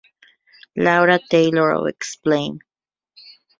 Laura 0.75 1.19
Taylor 1.29 1.75
of 1.75 1.85
Exclaim! 1.85 2.57